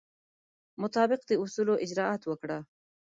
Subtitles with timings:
[0.81, 2.57] مطابق د اصولو اجرات وکړه.